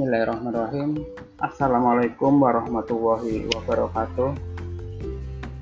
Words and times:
Bismillahirrahmanirrahim. 0.00 1.04
Assalamualaikum 1.44 2.40
warahmatullahi 2.40 3.44
wabarakatuh. 3.52 4.32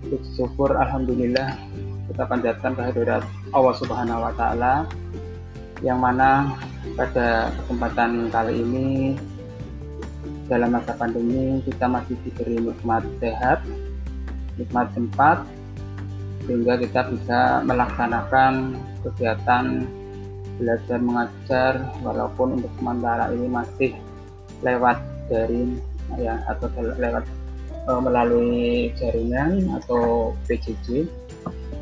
Puji 0.06 0.30
syukur 0.38 0.78
Alhamdulillah 0.78 1.58
kita 2.06 2.22
panjatkan 2.22 2.78
kehadirat 2.78 3.26
Allah 3.50 3.74
Subhanahu 3.82 4.22
wa 4.22 4.30
taala 4.38 4.86
yang 5.82 5.98
mana 5.98 6.54
pada 6.94 7.50
kesempatan 7.50 8.30
kali 8.30 8.62
ini 8.62 8.88
dalam 10.46 10.70
masa 10.70 10.94
pandemi 10.94 11.58
kita 11.66 11.90
masih 11.90 12.14
diberi 12.22 12.62
nikmat 12.62 13.02
sehat, 13.18 13.66
nikmat 14.54 14.86
sempat 14.94 15.42
sehingga 16.46 16.78
kita 16.78 17.10
bisa 17.10 17.66
melaksanakan 17.66 18.78
kegiatan 19.02 19.82
belajar 20.62 20.98
mengajar 21.02 21.72
walaupun 22.06 22.62
untuk 22.62 22.70
sementara 22.78 23.34
ini 23.34 23.50
masih 23.50 23.98
lewat 24.64 24.98
daring 25.28 25.78
ya 26.16 26.40
atau 26.48 26.66
lewat 26.78 27.24
uh, 27.86 28.00
melalui 28.00 28.90
jaringan 28.96 29.68
atau 29.80 30.32
PJJ 30.48 31.04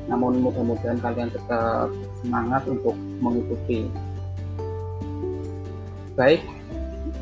namun 0.06 0.38
mudah-mudahan 0.38 1.02
kalian 1.02 1.30
tetap 1.34 1.90
semangat 2.22 2.62
untuk 2.70 2.94
mengikuti. 3.18 3.90
Baik 6.14 6.46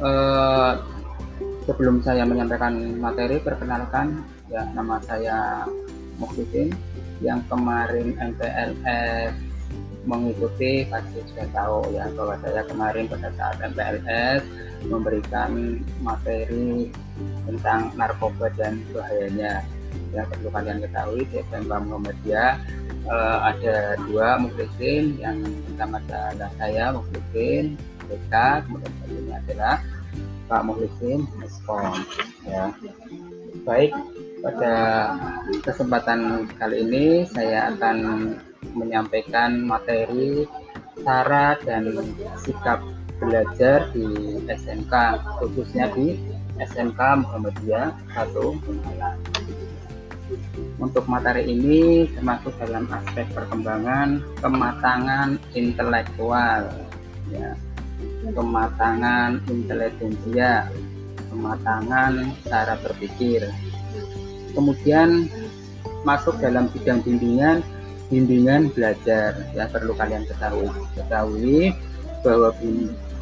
uh, 0.04 0.78
sebelum 1.64 2.04
saya 2.04 2.28
menyampaikan 2.28 3.00
materi 3.00 3.40
perkenalkan 3.40 4.20
ya 4.52 4.68
nama 4.76 5.00
saya 5.02 5.64
Mukhlisin 6.14 6.70
yang 7.18 7.42
kemarin 7.50 8.14
MPLS 8.20 9.34
mengikuti 10.04 10.84
pasti 10.88 11.18
sudah 11.32 11.48
tahu 11.52 11.78
ya 11.96 12.04
bahwa 12.12 12.34
saya 12.44 12.60
kemarin 12.68 13.04
pada 13.08 13.28
saat 13.36 13.56
MPLS 13.60 14.42
memberikan 14.84 15.80
materi 16.04 16.92
tentang 17.48 17.92
narkoba 17.96 18.52
dan 18.56 18.84
bahayanya. 18.92 19.64
Yang 20.14 20.26
perlu 20.30 20.48
kalian 20.54 20.78
ketahui 20.82 21.22
di 21.26 21.42
SMK 21.50 21.72
Muhammadiyah 21.90 22.52
eh, 23.06 23.38
ada 23.42 23.76
dua 24.06 24.38
muklisin. 24.38 25.18
Yang 25.18 25.50
pertama 25.70 25.98
adalah 26.04 26.50
saya 26.60 26.84
muklisin 26.94 27.74
BK 28.08 28.34
kemudian 28.68 28.92
selanjutnya 29.00 29.36
adalah 29.40 29.74
Pak 30.44 30.62
Muhlisin 30.68 31.24
respon 31.40 32.04
ya. 32.44 32.70
Baik 33.64 33.96
pada 34.44 34.74
kesempatan 35.64 36.52
kali 36.60 36.84
ini 36.84 37.06
saya 37.32 37.72
akan 37.72 37.96
menyampaikan 38.72 39.60
materi 39.60 40.48
cara 41.04 41.58
dan 41.66 41.92
sikap 42.40 42.80
belajar 43.20 43.90
di 43.92 44.40
SMK 44.48 44.94
khususnya 45.42 45.90
di 45.92 46.16
SMK 46.62 47.00
Muhammadiyah 47.26 47.92
1 48.14 48.34
Ungalan. 48.38 49.18
Untuk 50.80 51.04
materi 51.06 51.46
ini 51.52 52.08
termasuk 52.16 52.56
dalam 52.56 52.88
aspek 52.90 53.28
perkembangan 53.34 54.22
kematangan 54.40 55.36
intelektual 55.52 56.70
ya. 57.30 57.52
Kematangan 58.24 59.44
intelijensia, 59.52 60.72
kematangan 61.28 62.32
cara 62.48 62.74
berpikir. 62.80 63.52
Kemudian 64.56 65.28
masuk 66.08 66.40
dalam 66.40 66.72
bidang 66.72 67.04
bimbingan 67.04 67.60
bimbingan 68.14 68.70
belajar 68.70 69.34
yang 69.58 69.66
perlu 69.74 69.90
kalian 69.98 70.22
ketahui 70.30 70.70
ketahui 70.94 71.74
bahwa 72.22 72.54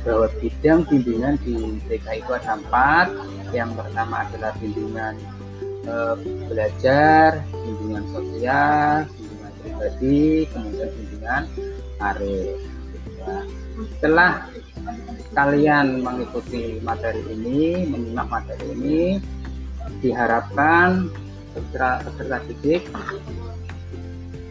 bahwa 0.05 0.27
bidang 0.37 0.85
bimbingan 0.85 1.41
di 1.41 1.81
TK 1.89 2.21
itu 2.21 2.31
ada 2.37 2.61
empat. 2.61 3.09
Yang 3.57 3.71
pertama 3.81 4.29
adalah 4.29 4.53
bimbingan 4.61 5.15
e, 5.89 5.95
belajar 6.53 7.41
bimbingan 7.57 8.05
sosial 8.13 9.09
bimbingan 9.09 9.53
pribadi 9.65 10.25
kemudian 10.53 10.89
bimbingan 10.93 11.43
karir. 11.97 12.57
Setelah 13.97 14.45
kalian 15.33 16.05
mengikuti 16.05 16.77
materi 16.85 17.25
ini 17.33 17.89
menyimak 17.89 18.29
materi 18.29 18.67
ini 18.77 19.03
diharapkan 20.05 21.09
peserta 21.55 22.37
didik 22.49 22.85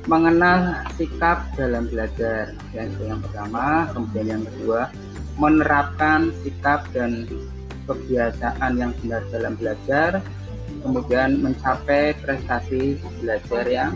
mengenal 0.10 0.82
sikap 0.98 1.46
dalam 1.54 1.86
belajar. 1.90 2.54
Yang 2.74 2.88
itu 2.98 3.04
yang 3.10 3.22
pertama 3.22 3.90
kemudian 3.94 4.28
yang 4.40 4.44
kedua 4.46 4.82
menerapkan 5.38 6.30
sikap 6.42 6.86
dan 6.94 7.26
kebiasaan 7.86 8.72
yang 8.78 8.92
benar 9.02 9.22
dalam 9.30 9.54
belajar. 9.58 10.22
Kemudian 10.82 11.44
mencapai 11.46 12.18
prestasi 12.24 12.98
belajar 13.22 13.66
yang 13.70 13.92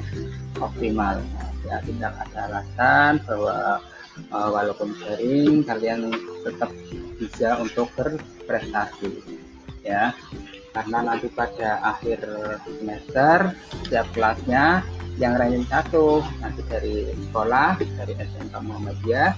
optimal. 0.61 1.17
Ya 1.65 1.81
tidak 1.81 2.13
ada 2.29 2.39
alasan 2.45 3.11
bahwa 3.25 3.81
uh, 4.29 4.49
walaupun 4.53 4.93
sering 5.01 5.65
kalian 5.65 6.13
tetap 6.45 6.69
bisa 7.17 7.57
untuk 7.57 7.89
berprestasi. 7.97 9.25
Ya 9.81 10.13
karena 10.75 11.07
nanti 11.07 11.31
pada 11.31 11.79
akhir 11.95 12.19
semester 12.67 13.55
setiap 13.79 14.07
kelasnya 14.11 14.83
yang 15.15 15.39
ranking 15.39 15.63
satu 15.71 16.19
nanti 16.43 16.59
dari 16.67 17.15
sekolah 17.29 17.79
dari 17.79 18.13
SMK 18.19 18.55
Muhammadiyah 18.59 19.31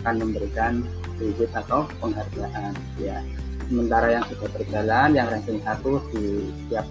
akan 0.00 0.14
memberikan 0.20 0.84
kredit 1.16 1.48
atau 1.56 1.88
penghargaan 2.00 2.76
ya. 3.00 3.24
Sementara 3.64 4.20
yang 4.20 4.24
sudah 4.28 4.48
berjalan 4.52 5.08
yang 5.16 5.26
ranking 5.32 5.60
satu 5.64 6.04
di 6.12 6.52
setiap 6.64 6.84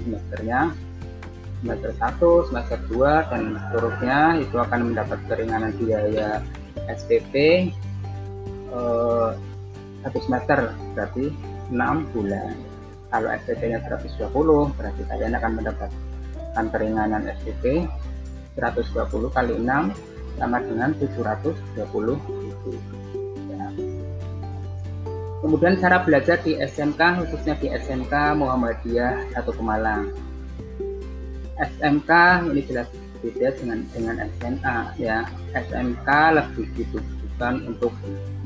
semesternya 0.00 0.72
semester 1.60 1.92
1, 1.98 2.48
semester 2.48 2.78
2 2.88 3.30
dan 3.32 3.42
seterusnya 3.58 4.18
itu 4.40 4.56
akan 4.56 4.80
mendapat 4.92 5.18
keringanan 5.28 5.72
biaya 5.76 6.40
SPP 6.88 7.34
eh, 8.72 9.30
satu 10.04 10.18
semester 10.24 10.72
berarti 10.96 11.28
6 11.68 12.12
bulan. 12.14 12.54
Kalau 13.12 13.28
SPP 13.44 13.60
nya 13.68 13.80
120 13.84 14.76
berarti 14.76 15.02
kalian 15.08 15.34
akan 15.36 15.52
mendapat 15.58 15.90
mendapatkan 16.56 16.72
keringanan 16.72 17.22
SPP 17.36 17.84
120 18.56 19.36
kali 19.36 19.54
6 19.60 20.40
sama 20.40 20.58
dengan 20.64 20.90
720 20.96 22.16
ribu. 22.16 22.72
Ya. 23.52 23.68
Kemudian 25.44 25.76
cara 25.76 26.00
belajar 26.00 26.40
di 26.40 26.56
SMK 26.56 27.00
khususnya 27.20 27.60
di 27.60 27.68
SMK 27.68 28.40
Muhammadiyah 28.40 29.36
satu 29.36 29.52
Pemalang. 29.52 30.08
SMK 31.60 32.10
ini 32.52 32.64
jelas 32.64 32.88
berbeda 33.20 33.52
dengan 33.60 33.84
dengan 33.92 34.16
SMA 34.40 34.78
ya. 34.96 35.28
SMK 35.52 36.08
lebih 36.40 36.66
ditujukan 36.72 37.68
untuk 37.68 37.92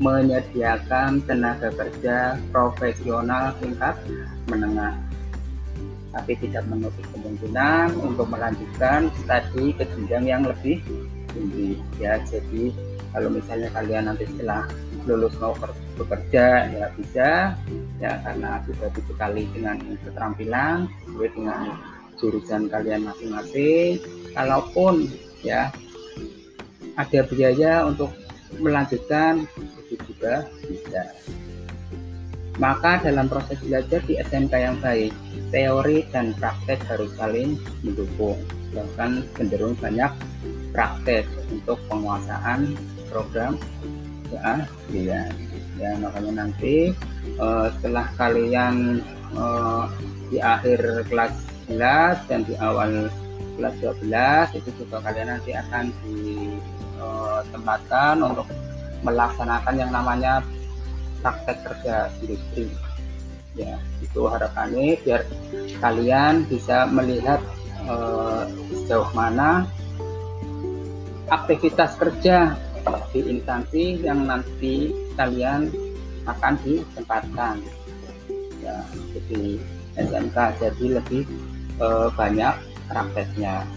menyediakan 0.03 1.23
tenaga 1.23 1.71
kerja 1.71 2.35
profesional 2.51 3.55
tingkat 3.63 3.95
menengah 4.51 4.99
tapi 6.11 6.35
tidak 6.43 6.67
menutup 6.67 7.03
kemungkinan 7.15 7.95
untuk 7.95 8.27
melanjutkan 8.27 9.07
studi 9.23 9.71
ke 9.75 9.83
jenjang 9.95 10.25
yang 10.27 10.43
lebih 10.43 10.83
tinggi. 11.31 11.79
Ya 11.99 12.19
jadi 12.27 12.75
kalau 13.15 13.31
misalnya 13.31 13.71
kalian 13.71 14.11
nanti 14.11 14.27
setelah 14.27 14.67
lulus 15.07 15.33
mau 15.41 15.55
bekerja 15.97 16.69
ya 16.69 16.85
bisa 16.93 17.55
ya 17.97 18.11
karena 18.21 18.61
sudah 18.67 18.89
dibekali 18.93 19.43
dengan 19.55 19.75
keterampilan 20.05 20.77
sesuai 21.07 21.29
dengan 21.33 21.63
jurusan 22.19 22.61
kalian 22.67 23.07
masing-masing. 23.07 23.99
Kalaupun 24.35 25.07
ya 25.41 25.71
ada 26.99 27.19
biaya 27.27 27.87
untuk 27.87 28.11
melanjutkan 28.59 29.47
itu 29.87 29.95
juga 30.11 30.43
bisa 30.67 31.01
maka 32.61 33.01
dalam 33.01 33.25
proses 33.25 33.57
belajar 33.65 34.05
di 34.05 34.21
SMK 34.21 34.53
yang 34.53 34.77
baik 34.85 35.09
teori 35.49 36.05
dan 36.13 36.37
praktek 36.37 36.77
harus 36.85 37.09
saling 37.17 37.57
mendukung. 37.81 38.37
Bahkan 38.71 39.25
cenderung 39.33 39.73
banyak 39.81 40.13
praktek 40.69 41.25
untuk 41.49 41.81
penguasaan 41.89 42.77
program 43.09 43.57
ya 44.31 44.63
ya 44.93 45.27
ya 45.75 45.91
makanya 45.99 46.47
nanti 46.47 46.95
uh, 47.35 47.67
setelah 47.75 48.07
kalian 48.15 49.03
uh, 49.35 49.91
di 50.31 50.39
akhir 50.39 51.03
kelas 51.11 51.35
11 51.67 52.31
dan 52.31 52.47
di 52.47 52.55
awal 52.63 53.11
kelas 53.59 53.75
12 53.83 54.07
itu 54.55 54.71
juga 54.79 55.03
kalian 55.03 55.35
nanti 55.35 55.51
akan 55.51 55.91
ditempatkan 56.07 58.23
uh, 58.23 58.31
untuk 58.31 58.47
melaksanakan 59.03 59.75
yang 59.75 59.91
namanya 59.91 60.39
praktek 61.21 61.57
kerja 61.65 62.09
industri. 62.21 62.67
Ya 63.55 63.77
itu 64.01 64.21
harapannya 64.27 64.97
biar 65.05 65.27
kalian 65.79 66.47
bisa 66.47 66.87
melihat 66.87 67.39
uh, 67.85 68.47
sejauh 68.71 69.11
mana 69.15 69.67
aktivitas 71.31 71.95
kerja 71.95 72.59
di 73.11 73.21
instansi 73.27 74.01
yang 74.01 74.25
nanti 74.25 74.91
kalian 75.15 75.69
akan 76.25 76.53
disempatkan 76.63 77.61
ya 78.61 78.77
jadi 79.15 79.59
SMK 79.99 80.37
jadi 80.61 80.85
lebih 81.01 81.23
eh, 81.81 82.09
banyak 82.13 82.55
prakteknya 82.87 83.67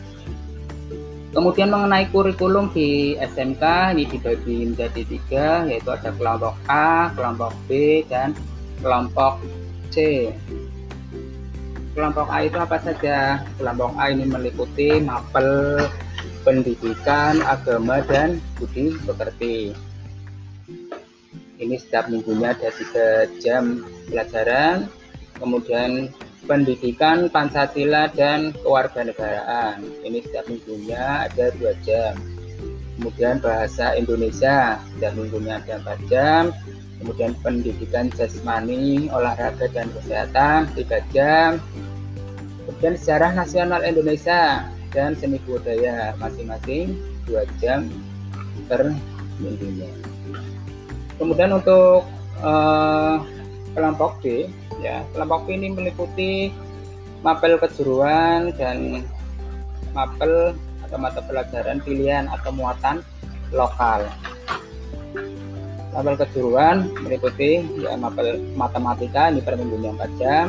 kemudian 1.34 1.68
mengenai 1.68 2.06
kurikulum 2.14 2.70
di 2.70 3.18
SMK 3.18 3.92
ini 3.98 4.06
dibagi 4.06 4.70
menjadi 4.70 5.02
tiga 5.02 5.46
yaitu 5.66 5.90
ada 5.90 6.14
kelompok 6.14 6.54
A 6.70 7.10
kelompok 7.18 7.52
B 7.66 8.00
dan 8.06 8.32
kelompok 8.78 9.42
C. 9.90 10.30
Kelompok 11.94 12.26
A 12.26 12.42
itu 12.42 12.58
apa 12.58 12.76
saja? 12.82 13.46
Kelompok 13.54 13.94
A 13.94 14.10
ini 14.10 14.26
meliputi 14.26 14.98
mapel 14.98 15.78
pendidikan 16.42 17.38
agama 17.46 18.02
dan 18.02 18.42
budi 18.58 18.98
pekerti. 19.06 19.70
Ini 21.54 21.74
setiap 21.78 22.10
minggunya 22.10 22.50
ada 22.52 22.68
tiga 22.74 23.30
jam 23.38 23.86
pelajaran. 24.10 24.90
Kemudian 25.38 26.10
pendidikan 26.44 27.28
Pancasila 27.32 28.08
dan 28.12 28.52
kewarganegaraan. 28.60 29.82
Ini 30.04 30.22
setiap 30.24 30.46
minggunya 30.48 31.28
ada 31.28 31.50
dua 31.56 31.72
jam. 31.84 32.14
Kemudian 32.94 33.42
bahasa 33.42 33.98
Indonesia 33.98 34.78
setiap 34.94 35.12
minggunya 35.18 35.58
ada 35.60 35.82
empat 35.82 35.98
jam. 36.06 36.42
Kemudian 37.02 37.36
pendidikan 37.42 38.08
jasmani 38.14 39.12
olahraga 39.12 39.66
dan 39.74 39.90
kesehatan 39.92 40.70
tiga 40.78 41.02
jam. 41.10 41.60
Kemudian 42.64 42.94
sejarah 42.96 43.36
nasional 43.36 43.84
Indonesia 43.84 44.64
dan 44.94 45.12
seni 45.18 45.42
budaya 45.42 46.14
masing-masing 46.22 46.96
dua 47.26 47.44
jam 47.60 47.90
per 48.70 48.94
minggunya. 49.42 49.90
Kemudian 51.18 51.50
untuk 51.58 52.06
uh, 52.40 53.20
kelompok 53.74 54.22
B 54.22 54.48
ya. 54.80 55.02
Kelompok 55.12 55.44
B 55.44 55.58
ini 55.58 55.68
meliputi 55.74 56.48
mapel 57.20 57.58
kejuruan 57.58 58.54
dan 58.54 59.02
mapel 59.92 60.54
atau 60.86 60.98
mata 61.00 61.20
pelajaran 61.24 61.82
pilihan 61.82 62.30
atau 62.30 62.54
muatan 62.54 63.02
lokal. 63.50 64.06
Mapel 65.94 66.14
kejuruan 66.26 66.90
meliputi 67.02 67.62
ya 67.82 67.98
mapel 67.98 68.42
matematika 68.54 69.30
ini 69.30 69.42
per 69.42 69.54
minggunya 69.58 69.94
4 69.94 70.20
jam 70.22 70.46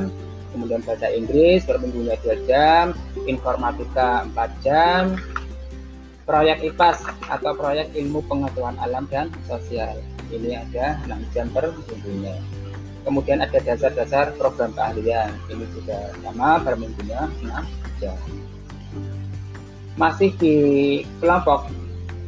kemudian 0.55 0.81
bahasa 0.87 1.11
Inggris 1.11 1.67
per 1.67 1.77
minggunya 1.77 2.17
2 2.23 2.49
jam 2.49 2.95
informatika 3.29 4.25
4 4.33 4.65
jam 4.65 5.01
proyek 6.25 6.65
IPAS 6.65 7.05
atau 7.29 7.53
proyek 7.53 7.93
ilmu 7.93 8.25
pengetahuan 8.25 8.73
alam 8.81 9.05
dan 9.13 9.29
sosial. 9.45 10.01
Ini 10.33 10.65
ada 10.65 10.97
6 11.05 11.33
jam 11.37 11.45
per 11.53 11.69
minggunya 11.69 12.41
kemudian 13.05 13.39
ada 13.45 13.61
dasar-dasar 13.61 14.33
program 14.35 14.73
keahlian. 14.73 15.31
Ini 15.47 15.65
juga 15.71 16.11
sama 16.19 16.59
per 16.59 16.75
minggunya 16.75 17.29
6 17.39 18.01
jam. 18.01 18.17
Masih 19.95 20.33
di 20.35 20.55
kelompok 21.21 21.71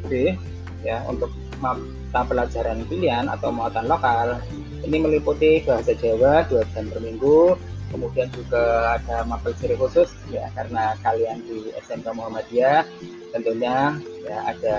B 0.08 0.38
ya 0.86 1.04
untuk 1.10 1.34
mata 1.60 2.22
pelajaran 2.24 2.86
pilihan 2.86 3.26
atau 3.28 3.50
muatan 3.50 3.90
lokal. 3.90 4.40
Ini 4.86 4.98
meliputi 5.02 5.66
bahasa 5.66 5.98
Jawa 5.98 6.46
2 6.48 6.64
jam 6.72 6.86
per 6.88 7.02
minggu 7.02 7.58
kemudian 7.88 8.28
juga 8.36 8.96
ada 9.00 9.24
mapel 9.24 9.56
ciri 9.56 9.80
khusus 9.80 10.12
ya 10.28 10.52
karena 10.54 10.96
kalian 11.02 11.40
di 11.48 11.72
SMK 11.80 12.08
Muhammadiyah 12.12 12.84
tentunya 13.32 13.96
ya 14.28 14.38
ada 14.52 14.78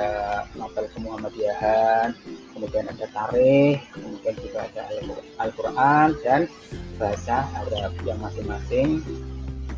mapel 0.57 0.85
kemuhammadiyahan 0.93 2.13
kemudian 2.53 2.85
ada 2.89 3.07
tarikh 3.13 3.81
kemudian 3.97 4.35
juga 4.41 4.59
ada 4.69 4.83
Al-Quran 5.41 6.07
dan 6.21 6.41
bahasa 7.01 7.49
Arab 7.57 7.93
yang 8.05 8.19
masing-masing 8.21 9.01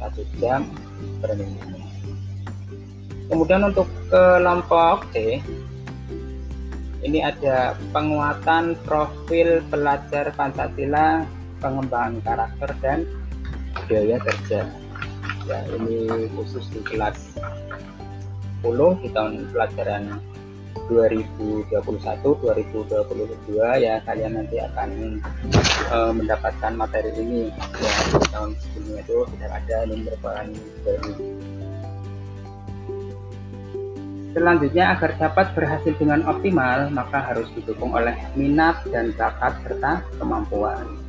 satu 0.01 0.23
jam 0.43 0.67
per 1.23 1.37
minggu 1.39 1.79
kemudian 3.31 3.63
untuk 3.71 3.87
kelompok 4.11 5.07
C 5.15 5.39
ini 7.01 7.25
ada 7.25 7.79
penguatan 7.97 8.77
profil 8.85 9.65
pelajar 9.73 10.35
Pancasila 10.37 11.25
pengembangan 11.61 12.17
karakter 12.25 12.71
dan 12.81 13.05
biaya 13.87 14.19
kerja. 14.19 14.67
Ya 15.49 15.65
ini 15.77 16.29
khusus 16.37 16.69
di 16.73 16.81
kelas 16.85 17.17
10 18.65 19.03
di 19.05 19.09
tahun 19.13 19.49
pelajaran 19.53 20.21
2021-2022 20.91 21.79
ya 23.79 24.03
kalian 24.03 24.43
nanti 24.43 24.59
akan 24.59 25.23
uh, 25.95 26.11
mendapatkan 26.17 26.73
materi 26.75 27.15
ini. 27.21 27.53
Ya 27.79 27.93
di 28.11 28.27
tahun 28.33 28.51
sebelumnya 28.59 29.03
itu 29.07 29.19
tidak 29.37 29.53
ada 29.63 29.77
ini 29.87 29.97
merupakan 30.03 30.47
baru 30.83 31.15
selanjutnya 34.31 34.95
agar 34.95 35.19
dapat 35.19 35.47
berhasil 35.59 35.91
dengan 35.99 36.23
optimal 36.31 36.87
maka 36.95 37.19
harus 37.19 37.51
didukung 37.59 37.91
oleh 37.91 38.15
minat 38.39 38.79
dan 38.95 39.11
bakat 39.19 39.59
serta 39.67 40.07
kemampuan 40.23 41.00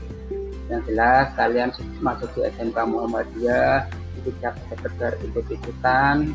yang 0.71 0.81
jelas 0.87 1.27
kalian 1.35 1.69
masuk 1.99 2.31
di 2.33 2.47
SMK 2.55 2.77
Muhammadiyah 2.87 3.91
tidak 4.23 4.55
sekedar 4.71 5.11
ikut-ikutan 5.19 6.31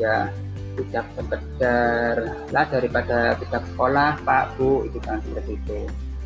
ya 0.00 0.32
tidak 0.74 1.06
sekedar 1.14 2.14
lah 2.50 2.64
daripada 2.66 3.36
tidak 3.38 3.62
sekolah 3.74 4.18
Pak 4.26 4.56
Bu 4.58 4.88
itu 4.88 4.98
kan 5.04 5.22
seperti 5.22 5.60
itu. 5.60 5.80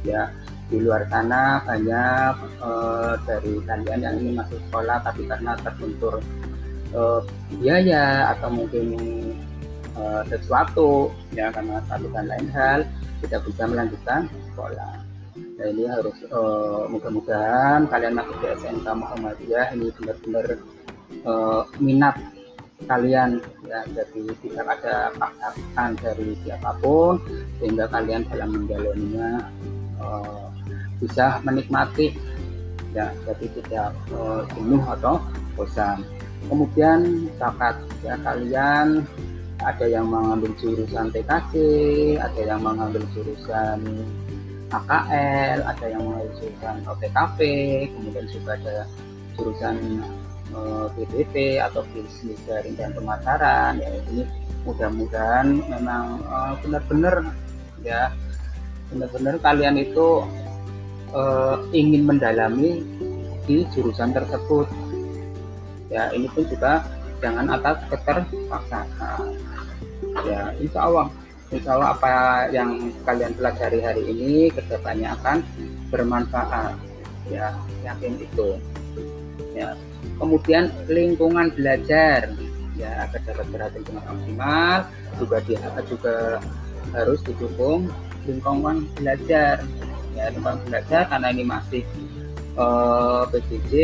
Ya 0.04 0.32
di 0.72 0.80
luar 0.80 1.04
sana 1.12 1.60
banyak 1.64 2.34
uh, 2.60 3.20
dari 3.28 3.60
kalian 3.68 4.00
yang 4.00 4.14
ingin 4.20 4.40
masuk 4.40 4.60
sekolah 4.68 5.00
tapi 5.04 5.28
karena 5.28 5.52
terbentur 5.60 6.24
uh, 6.96 7.20
biaya 7.60 8.32
atau 8.36 8.48
mungkin 8.48 8.96
uh, 9.96 10.24
sesuatu 10.28 11.12
ya 11.36 11.52
karena 11.52 11.84
satu 11.84 12.08
dan 12.16 12.32
lain 12.32 12.48
hal 12.52 12.80
tidak 13.20 13.44
bisa 13.44 13.62
melanjutkan 13.68 14.28
sekolah 14.52 15.03
Nah 15.34 15.66
ini 15.66 15.84
harus 15.90 16.14
uh, 16.30 16.86
mudah-mudahan 16.86 17.90
kalian 17.90 18.14
masuk 18.14 18.36
ke 18.38 18.46
SMK 18.54 18.86
Muhammadiyah 18.86 19.74
ini 19.74 19.90
benar-benar 19.98 20.46
uh, 21.26 21.62
minat 21.82 22.16
kalian 22.86 23.42
ya. 23.66 23.82
Jadi 23.90 24.30
tidak 24.46 24.78
ada 24.78 25.10
paksaan 25.18 25.98
dari 25.98 26.38
siapa 26.46 26.70
pun 26.78 27.18
sehingga 27.58 27.90
kalian 27.90 28.22
dalam 28.30 28.50
menjalaninya 28.62 29.30
uh, 29.98 30.46
bisa 31.02 31.42
menikmati 31.42 32.14
ya. 32.94 33.10
Jadi 33.26 33.50
tidak 33.58 33.90
uh, 34.14 34.46
jenuh 34.54 34.82
atau 34.86 35.18
bosan. 35.58 36.06
Kemudian 36.46 37.26
bakat 37.40 37.74
ya 38.06 38.14
kalian 38.22 39.02
ada 39.64 39.86
yang 39.88 40.06
mengambil 40.12 40.52
jurusan 40.60 41.08
TKC 41.08 41.52
ada 42.20 42.40
yang 42.44 42.60
mengambil 42.60 43.00
jurusan 43.16 43.80
AKL, 44.82 45.58
ada 45.62 45.86
yang 45.86 46.02
mau 46.02 46.22
jurusan 46.38 46.76
OTKP, 46.88 47.38
kemudian 47.94 48.26
juga 48.30 48.50
ada 48.58 48.76
jurusan 49.38 49.76
eh, 50.50 50.86
BDP 50.98 51.62
atau 51.62 51.86
bisnis 51.94 52.40
daring 52.46 52.74
dan 52.74 52.90
pemasaran. 52.94 53.78
Ya 53.78 53.90
ini 54.10 54.22
mudah-mudahan 54.64 55.60
memang 55.68 56.24
uh, 56.24 56.56
benar-benar 56.64 57.36
ya 57.84 58.08
benar-benar 58.88 59.36
kalian 59.44 59.76
itu 59.76 60.24
uh, 61.12 61.60
ingin 61.76 62.08
mendalami 62.08 62.80
di 63.44 63.68
jurusan 63.76 64.16
tersebut. 64.16 64.64
Ya 65.92 66.08
ini 66.16 66.32
pun 66.32 66.48
juga 66.48 66.80
jangan 67.20 67.52
atas 67.52 67.84
keterpaksaan. 67.92 68.88
Ya 70.24 70.56
insya 70.56 70.80
Allah 70.88 71.12
Insya 71.54 71.78
Allah 71.78 71.94
apa 71.94 72.10
yang 72.50 72.90
kalian 73.06 73.30
pelajari 73.38 73.78
hari 73.78 74.02
ini 74.10 74.50
ke 74.50 74.58
depannya 74.66 75.14
akan 75.14 75.46
bermanfaat. 75.94 76.74
Ya 77.30 77.54
yakin 77.86 78.18
itu. 78.18 78.58
Ya. 79.54 79.78
Kemudian 80.18 80.74
lingkungan 80.90 81.54
belajar. 81.54 82.26
Ya 82.74 83.06
agar 83.06 83.22
dapat 83.22 83.46
berhasil 83.54 83.82
dengan 83.86 84.02
optimal 84.10 84.78
juga 85.22 85.38
dia 85.46 85.62
juga 85.86 86.42
harus 86.90 87.22
didukung 87.22 87.86
lingkungan 88.26 88.90
belajar. 88.98 89.62
Ya 90.18 90.34
lingkungan 90.34 90.58
belajar 90.66 91.06
karena 91.06 91.30
ini 91.30 91.46
masih 91.46 91.86
uh, 92.58 93.30
eh, 93.30 93.38
PJJ 93.46 93.74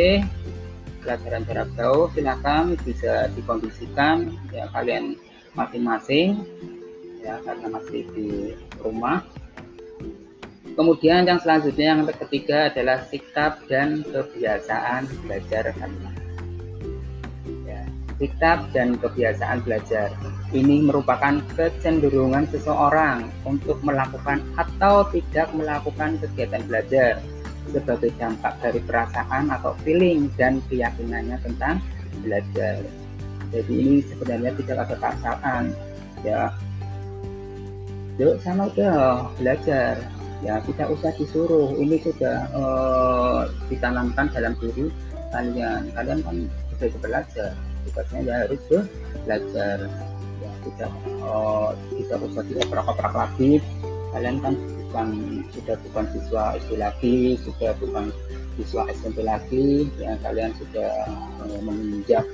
pelajaran 1.07 1.43
jarak 1.47 1.71
jauh 1.79 2.07
silakan 2.13 2.77
bisa 2.83 3.31
dikondisikan 3.33 4.37
ya 4.53 4.69
kalian 4.75 5.17
masing-masing 5.57 6.45
ya 7.21 7.37
karena 7.45 7.67
masih 7.69 8.03
di 8.17 8.57
rumah 8.81 9.25
kemudian 10.75 11.29
yang 11.29 11.41
selanjutnya 11.41 11.87
yang 11.93 12.03
ketiga 12.09 12.73
adalah 12.73 13.05
sikap 13.09 13.61
dan 13.69 14.01
kebiasaan 14.09 15.09
belajar 15.25 15.73
kalian 15.77 16.15
ya 17.69 17.83
kitab 18.21 18.69
dan 18.77 19.01
kebiasaan 19.01 19.65
belajar. 19.65 20.13
Ini 20.53 20.85
merupakan 20.85 21.41
kecenderungan 21.57 22.45
seseorang 22.53 23.33
untuk 23.49 23.81
melakukan 23.81 24.45
atau 24.61 25.09
tidak 25.09 25.49
melakukan 25.57 26.21
kegiatan 26.21 26.61
belajar 26.69 27.17
sebagai 27.73 28.13
dampak 28.21 28.61
dari 28.61 28.81
perasaan 28.85 29.49
atau 29.49 29.73
feeling 29.83 30.29
dan 30.37 30.61
keyakinannya 30.69 31.41
tentang 31.41 31.81
belajar. 32.21 32.85
Jadi 33.51 33.73
ini 33.75 33.97
sebenarnya 34.05 34.53
tidak 34.63 34.77
ada 34.87 34.97
paksaan, 35.01 35.65
ya. 36.23 36.55
Yuk 38.21 38.37
sama 38.45 38.69
udah 38.69 39.33
belajar, 39.41 39.97
ya 40.45 40.61
tidak 40.69 40.93
usah 40.93 41.09
disuruh. 41.17 41.73
Ini 41.73 42.05
sudah 42.05 42.53
uh, 42.53 43.49
ditanamkan 43.73 44.29
dalam 44.37 44.53
diri 44.61 44.93
kalian. 45.33 45.89
Kalian 45.97 46.21
kan 46.21 46.37
sudah 46.77 47.01
belajar. 47.01 47.57
Tugasnya 47.89 48.21
ya 48.29 48.35
harus 48.45 48.61
belajar. 49.25 49.89
Ya 50.45 50.51
tidak 50.69 50.93
oh, 51.25 51.73
tidak 51.97 52.21
usah 52.29 52.45
dioprak-oprak 52.45 53.15
lagi. 53.17 53.65
Kalian 54.13 54.37
kan 54.45 54.53
bukan 54.61 55.09
sudah 55.57 55.81
bukan 55.89 56.05
siswa 56.13 56.61
SD 56.61 56.77
lagi 56.77 57.41
sudah 57.41 57.73
bukan 57.81 58.13
siswa 58.61 58.85
SMP 59.01 59.25
lagi. 59.25 59.89
Ya 59.97 60.21
kalian 60.21 60.53
sudah 60.61 61.09
uh, 61.41 61.61
menginjak 61.65 62.29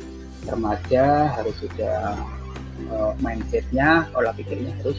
remaja 0.50 1.30
harus 1.30 1.54
sudah 1.62 2.18
uh, 2.90 3.14
mindsetnya 3.22 4.10
olah 4.18 4.34
pikirnya 4.34 4.74
harus 4.82 4.98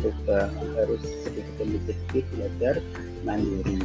juga 0.00 0.50
harus 0.76 1.02
sedikit 1.24 1.54
demi 1.60 1.78
sedikit 1.84 2.24
belajar 2.34 2.74
mandiri 3.22 3.78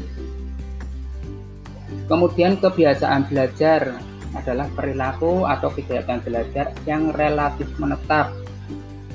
kemudian 2.09 2.57
kebiasaan 2.59 3.27
belajar 3.29 3.99
adalah 4.35 4.67
perilaku 4.75 5.47
atau 5.47 5.71
kegiatan 5.71 6.19
belajar 6.19 6.75
yang 6.83 7.15
relatif 7.15 7.71
menetap 7.79 8.35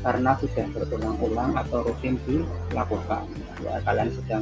karena 0.01 0.33
sudah 0.41 0.65
berulang-ulang 0.73 1.53
atau 1.61 1.85
rutin 1.85 2.17
dilakukan. 2.25 3.29
Ya, 3.61 3.85
kalian 3.85 4.09
sudah 4.17 4.41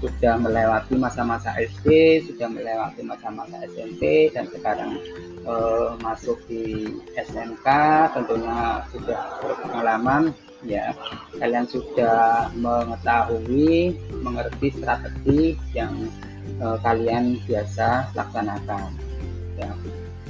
sudah 0.00 0.34
melewati 0.40 0.96
masa-masa 0.96 1.52
SD, 1.60 1.88
sudah 2.24 2.48
melewati 2.48 3.04
masa-masa 3.04 3.60
SMP 3.68 4.32
dan 4.32 4.48
sekarang 4.48 4.96
eh, 5.44 5.88
masuk 6.00 6.40
di 6.48 6.96
SMK 7.12 7.68
tentunya 8.16 8.80
sudah 8.88 9.20
berpengalaman 9.44 10.32
ya 10.64 10.92
kalian 11.40 11.64
sudah 11.64 12.52
mengetahui 12.56 13.96
mengerti 14.20 14.68
strategi 14.76 15.56
yang 15.72 16.08
eh, 16.60 16.76
kalian 16.84 17.40
biasa 17.48 18.12
laksanakan. 18.12 18.90
Ya 19.56 19.70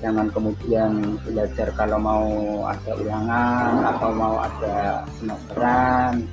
jangan 0.01 0.33
kemudian 0.33 1.21
belajar 1.29 1.69
kalau 1.77 1.99
mau 2.01 2.27
ada 2.65 2.93
ulangan 2.97 3.73
atau 3.95 4.11
mau 4.15 4.37
ada 4.41 5.05
semesteran. 5.19 6.25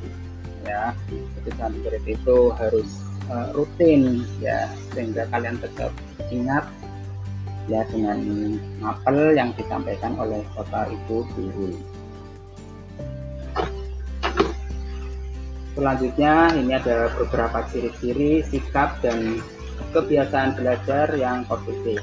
Ya 0.67 0.91
itu 1.47 1.49
seperti 1.55 2.19
itu 2.19 2.51
harus 2.59 2.89
uh, 3.31 3.55
rutin 3.55 4.27
ya 4.43 4.67
sehingga 4.91 5.23
kalian 5.31 5.55
tetap 5.63 5.91
ingat 6.27 6.67
ya 7.67 7.83
dengan 7.91 8.19
mapel 8.79 9.35
yang 9.35 9.51
disampaikan 9.55 10.15
oleh 10.19 10.43
bapak 10.55 10.91
ibu 10.91 11.23
guru 11.35 11.71
selanjutnya 15.77 16.57
ini 16.57 16.73
ada 16.73 17.13
beberapa 17.21 17.61
ciri-ciri 17.69 18.41
sikap 18.49 18.97
dan 19.05 19.37
kebiasaan 19.93 20.57
belajar 20.57 21.13
yang 21.13 21.45
positif. 21.45 22.01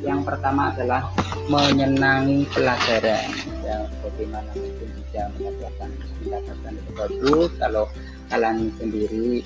Yang 0.00 0.20
pertama 0.24 0.72
adalah 0.72 1.12
menyenangi 1.52 2.48
pelajaran. 2.56 3.28
Ya 3.64 3.84
bagaimana 4.00 4.48
mungkin 4.56 4.88
bisa 5.00 5.28
mendapatkan 5.36 5.90
mendapatkan 6.24 6.72
itu 6.72 6.90
bagus 6.96 7.50
kalau 7.60 7.84
kalian 8.32 8.72
sendiri 8.80 9.44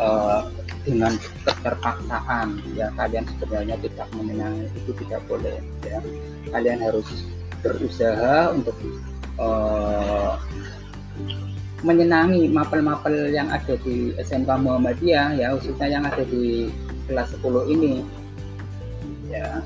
uh, 0.00 0.48
dengan 0.84 1.12
keterpaksaan. 1.44 2.60
Ya 2.76 2.88
kalian 2.96 3.24
sebenarnya 3.28 3.76
tidak 3.80 4.08
menyenangi 4.16 4.68
itu 4.72 4.92
tidak 5.04 5.20
boleh. 5.28 5.60
Ya 5.84 6.00
kalian 6.52 6.80
harus 6.84 7.08
berusaha 7.64 8.52
untuk 8.52 8.76
uh, 9.40 10.36
menyenangi 11.84 12.48
mapel-mapel 12.48 13.28
yang 13.28 13.52
ada 13.52 13.76
di 13.84 14.16
SMK 14.16 14.48
Muhammadiyah 14.48 15.36
ya 15.36 15.52
khususnya 15.52 16.00
yang 16.00 16.04
ada 16.08 16.24
di 16.24 16.72
kelas 17.04 17.36
10 17.36 17.72
ini. 17.76 18.00
Ya. 19.28 19.60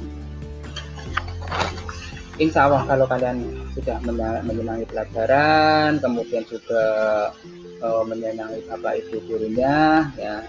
Insya 2.39 2.67
Allah 2.67 2.87
kalau 2.87 3.07
kalian 3.07 3.43
sudah 3.75 3.99
menyenangi 4.43 4.87
pelajaran 4.91 5.99
kemudian 5.99 6.43
juga 6.47 6.85
uh, 7.83 8.03
menyenangi 8.07 8.63
bapak 8.67 9.03
ibu 9.03 9.19
gurunya 9.27 10.07
ya 10.15 10.43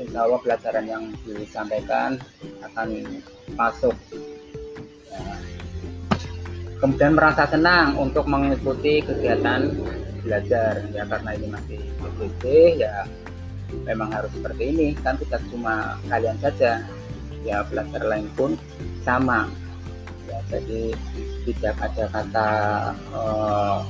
insya 0.00 0.24
Allah 0.24 0.40
pelajaran 0.40 0.84
yang 0.88 1.04
disampaikan 1.24 2.16
akan 2.64 2.88
masuk. 3.56 3.96
Ya. 5.12 5.36
kemudian 6.80 7.12
merasa 7.12 7.44
senang 7.44 8.00
untuk 8.00 8.24
mengikuti 8.24 9.04
kegiatan 9.04 9.76
belajar. 10.22 10.84
Ya 10.92 11.04
karena 11.08 11.30
ini 11.36 11.46
masih 11.50 11.80
PBB 12.00 12.42
ya 12.80 13.04
memang 13.84 14.10
harus 14.12 14.30
seperti 14.32 14.62
ini. 14.72 14.88
Kan 15.00 15.16
tidak 15.20 15.42
cuma 15.48 15.98
kalian 16.08 16.38
saja. 16.38 16.84
Ya 17.40 17.64
belajar 17.64 18.02
lain 18.04 18.28
pun 18.36 18.56
sama. 19.02 19.48
Jadi 20.50 20.94
tidak 21.46 21.78
ada 21.78 22.04
kata 22.10 22.48
uh, 23.14 23.80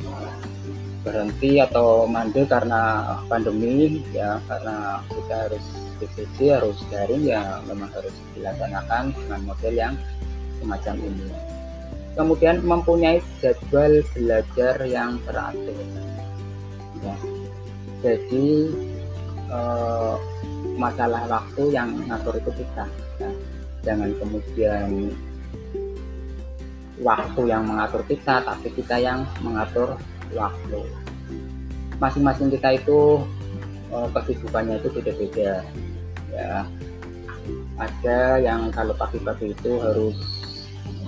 berhenti 1.00 1.58
atau 1.58 2.04
mandek 2.04 2.48
karena 2.48 3.16
pandemi. 3.26 4.04
Ya 4.14 4.38
karena 4.46 5.00
kita 5.08 5.36
harus 5.48 5.64
PJJ 6.00 6.38
harus 6.56 6.78
daring 6.88 7.28
ya 7.28 7.60
memang 7.68 7.92
harus 7.92 8.14
dilaksanakan 8.32 9.12
dengan 9.12 9.40
model 9.44 9.74
yang 9.76 9.94
semacam 10.60 10.96
ini. 11.04 11.28
Kemudian 12.16 12.56
mempunyai 12.66 13.22
jadwal 13.38 14.02
belajar 14.12 14.76
yang 14.84 15.20
teratur 15.24 15.78
ya. 17.04 17.16
jadi 18.00 18.48
uh, 19.50 20.16
masalah 20.80 21.28
waktu 21.28 21.62
yang 21.72 21.92
ngatur 22.08 22.40
itu 22.40 22.50
kita 22.64 22.84
ya. 23.20 23.30
jangan 23.84 24.10
kemudian 24.16 25.12
waktu 27.00 27.42
yang 27.48 27.64
mengatur 27.64 28.04
kita 28.04 28.44
tapi 28.44 28.68
kita 28.76 28.96
yang 29.00 29.24
mengatur 29.40 29.96
waktu 30.36 30.80
masing-masing 32.00 32.48
kita 32.52 32.80
itu 32.80 33.24
uh, 33.92 34.08
kesibukannya 34.12 34.80
itu 34.80 34.88
beda-beda 34.92 35.64
ya 36.32 36.64
ada 37.80 38.20
yang 38.38 38.68
kalau 38.70 38.92
pagi-pagi 38.94 39.56
itu 39.56 39.72
harus 39.80 40.16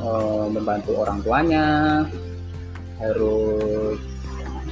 uh, 0.01 0.49
membantu 0.49 0.97
orang 0.97 1.21
tuanya 1.21 1.69
harus 2.97 4.01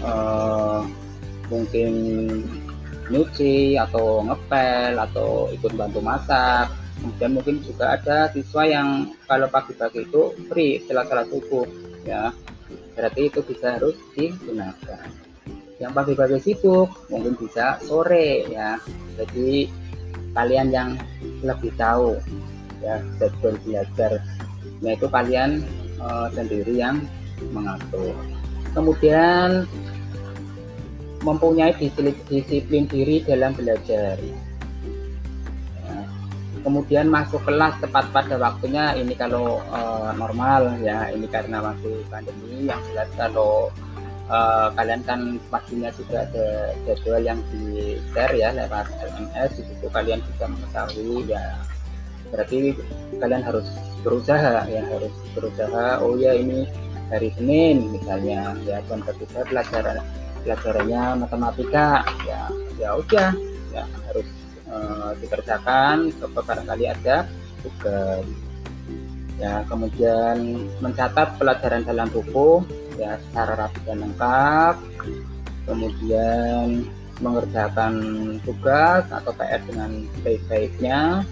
uh, 0.00 0.80
mungkin 1.50 1.92
nyuci 3.10 3.74
atau 3.74 4.22
ngepel 4.22 4.94
atau 4.96 5.50
ikut 5.50 5.74
bantu 5.74 6.00
masak. 6.00 6.70
Kemudian 7.00 7.32
mungkin 7.32 7.56
juga 7.64 7.96
ada 7.96 8.28
siswa 8.30 8.62
yang 8.68 8.88
kalau 9.24 9.48
pagi-pagi 9.50 10.04
itu 10.06 10.36
free 10.46 10.78
setelah 10.84 11.04
salat 11.10 11.26
subuh 11.28 11.66
ya. 12.06 12.30
Berarti 12.94 13.20
itu 13.26 13.40
bisa 13.42 13.80
harus 13.80 13.96
digunakan. 14.14 15.08
Yang 15.80 15.92
pagi-pagi 15.96 16.38
sibuk 16.44 16.88
mungkin 17.08 17.34
bisa 17.40 17.80
sore 17.82 18.46
ya. 18.52 18.76
Jadi 19.16 19.66
kalian 20.36 20.68
yang 20.70 20.90
lebih 21.42 21.74
tahu 21.74 22.14
ya 22.80 23.02
jadwal 23.18 23.56
belajar 23.66 24.20
yaitu 24.80 25.06
kalian 25.08 25.64
uh, 26.00 26.28
sendiri 26.32 26.76
yang 26.76 27.04
mengatur. 27.52 28.12
Kemudian 28.76 29.64
mempunyai 31.20 31.76
disiplin 31.76 32.84
diri 32.88 33.20
dalam 33.24 33.52
belajar. 33.52 34.16
Kemudian 36.60 37.08
masuk 37.08 37.40
kelas 37.48 37.80
tepat 37.80 38.12
pada 38.12 38.36
waktunya 38.36 38.92
ini 38.92 39.16
kalau 39.16 39.64
uh, 39.72 40.12
normal 40.12 40.76
ya 40.84 41.08
ini 41.08 41.24
karena 41.24 41.64
masih 41.64 42.04
pandemi 42.12 42.68
yang 42.68 42.76
jelas 42.92 43.08
kalau 43.16 43.72
uh, 44.28 44.68
kalian 44.76 45.00
kan 45.08 45.40
pastinya 45.48 45.88
sudah 45.88 46.28
ada 46.28 46.76
jadwal 46.84 47.20
yang 47.24 47.40
di 47.48 47.96
share 48.12 48.36
ya 48.36 48.52
lewat 48.52 48.92
SMS 49.00 49.56
di 49.56 49.62
situ 49.72 49.86
kalian 49.88 50.20
bisa 50.20 50.44
mengetahui 50.52 51.32
ya. 51.32 51.44
Berarti 52.28 52.76
kalian 53.16 53.40
harus 53.40 53.66
berusaha 54.04 54.68
ya 54.68 54.84
harus 54.84 55.12
berusaha 55.32 56.04
oh 56.04 56.16
ya 56.20 56.36
ini 56.36 56.68
hari 57.08 57.32
Senin 57.40 57.88
misalnya 57.88 58.52
ya 58.68 58.84
jam 58.84 59.00
ketiga 59.04 59.44
pelajaran 59.48 60.00
pelajarannya 60.44 61.02
matematika 61.24 62.04
ya 62.24 62.48
ya 62.80 62.96
udah 62.96 63.30
ya 63.70 63.84
harus 64.08 64.28
uh, 64.70 65.12
dikerjakan 65.20 66.10
kali 66.66 66.84
ada 66.88 67.28
tugas. 67.60 68.24
Ya 69.40 69.64
kemudian 69.64 70.68
mencatat 70.84 71.40
pelajaran 71.40 71.84
dalam 71.88 72.12
buku 72.12 72.60
ya 73.00 73.16
secara 73.28 73.66
rapi 73.66 73.80
dan 73.88 74.04
lengkap. 74.04 74.76
Kemudian 75.64 76.84
mengerjakan 77.20 77.94
tugas 78.44 79.04
atau 79.08 79.32
PR 79.36 79.60
dengan 79.64 80.04
baik-baiknya 80.24 81.24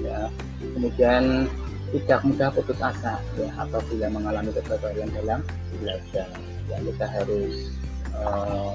ya. 0.00 0.32
Kemudian 0.60 1.48
tidak 1.92 2.20
mudah 2.24 2.48
putus 2.56 2.80
asa 2.80 3.20
ya 3.36 3.52
apabila 3.60 4.08
mengalami 4.08 4.48
kegagalan 4.56 5.12
dalam 5.12 5.40
belajar. 5.76 6.28
Ya 6.72 6.76
kita 6.80 7.04
harus 7.04 7.68
uh, 8.22 8.74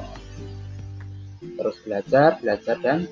terus 1.57 1.77
belajar 1.83 2.37
belajar 2.43 2.75
dan 2.83 3.07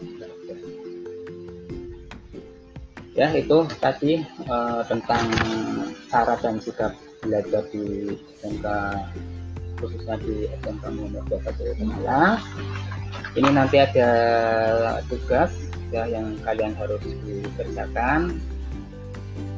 ya 3.16 3.32
itu 3.32 3.58
tadi 3.80 4.22
uh, 4.52 4.84
tentang 4.86 5.24
cara 6.12 6.36
dan 6.44 6.60
sikap 6.60 6.92
belajar 7.24 7.64
di 7.72 8.16
SMK 8.44 8.68
khususnya 9.80 10.16
di 10.20 10.52
SMK 10.62 10.84
Muhammad 10.92 11.26
Bapak 11.32 11.56
Malang 11.80 12.38
ini 13.36 13.50
nanti 13.52 13.78
ada 13.80 14.12
tugas 15.08 15.52
ya 15.92 16.08
yang 16.08 16.36
kalian 16.44 16.76
harus 16.76 17.02
dikerjakan 17.24 18.36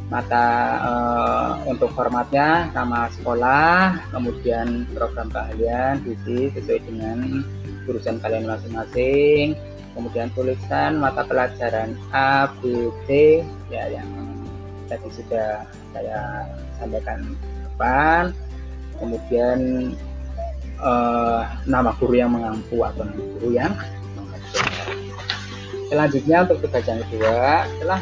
mata 0.07 0.47
uh, 0.87 1.51
untuk 1.67 1.91
formatnya 1.91 2.71
sama 2.71 3.11
sekolah 3.11 3.99
kemudian 4.15 4.87
program 4.95 5.27
keahlian 5.27 5.99
visi 5.99 6.47
sesuai 6.55 6.79
dengan 6.87 7.43
jurusan 7.83 8.15
kalian 8.23 8.47
masing-masing 8.47 9.51
kemudian 9.91 10.31
tulisan 10.31 10.95
mata 11.03 11.27
pelajaran 11.27 11.99
A 12.15 12.47
B 12.63 12.87
C 13.03 13.43
ya 13.67 13.99
yang 13.99 14.07
tadi 14.87 15.11
sudah 15.11 15.67
saya 15.91 16.47
sampaikan 16.79 17.35
depan 17.67 18.31
kemudian 18.95 19.91
uh, 20.79 21.43
nama 21.67 21.91
guru 21.99 22.15
yang 22.15 22.31
mengampu 22.31 22.79
atau 22.81 23.03
nama 23.03 23.23
guru 23.37 23.49
yang 23.53 23.73
mengajar. 24.15 24.65
Selanjutnya 25.87 26.37
untuk 26.43 26.57
tugas 26.67 26.83
yang 26.83 26.99
kedua, 27.07 27.63
setelah 27.75 28.01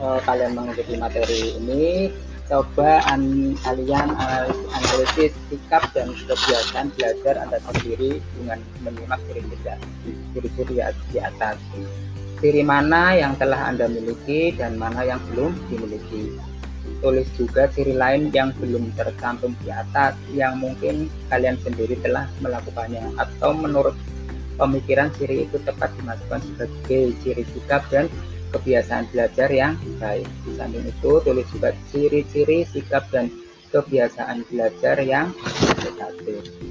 uh, 0.00 0.18
kalian 0.24 0.54
mengikuti 0.54 0.94
materi 0.98 1.58
ini, 1.58 2.10
coba 2.48 3.04
an 3.10 3.54
kalian 3.62 4.08
analisis 4.72 5.34
sikap 5.52 5.84
dan 5.92 6.14
kebiasaan 6.14 6.90
belajar 6.96 7.34
Anda 7.38 7.58
sendiri 7.70 8.22
dengan 8.40 8.58
menyimak 8.82 9.20
ciri-ciri 9.28 10.80
di 11.12 11.18
atas. 11.20 11.58
Ciri 12.38 12.62
mana 12.62 13.18
yang 13.18 13.34
telah 13.34 13.68
Anda 13.68 13.90
miliki 13.90 14.54
dan 14.54 14.78
mana 14.78 15.02
yang 15.02 15.18
belum 15.30 15.58
dimiliki 15.68 16.38
tulis 16.98 17.28
juga 17.38 17.70
ciri 17.70 17.94
lain 17.94 18.30
yang 18.34 18.50
belum 18.58 18.90
tercantum 18.98 19.54
di 19.62 19.70
atas 19.70 20.18
yang 20.34 20.58
mungkin 20.58 21.06
kalian 21.30 21.54
sendiri 21.62 21.94
telah 22.02 22.26
melakukannya 22.42 23.14
atau 23.18 23.54
menurut 23.54 23.94
pemikiran 24.58 25.10
ciri 25.14 25.46
itu 25.46 25.56
tepat 25.62 25.94
dimasukkan 25.94 26.42
sebagai 26.42 27.14
ciri 27.22 27.44
sikap 27.54 27.86
dan 27.94 28.10
kebiasaan 28.52 29.08
belajar 29.12 29.48
yang 29.52 29.74
baik. 29.98 30.28
Di 30.44 30.52
samping 30.56 30.84
itu 30.88 31.12
tulis 31.24 31.48
juga 31.52 31.70
ciri-ciri 31.92 32.64
sikap 32.68 33.08
dan 33.12 33.28
kebiasaan 33.72 34.44
belajar 34.48 34.96
yang 35.04 35.32
negatif. 35.84 36.67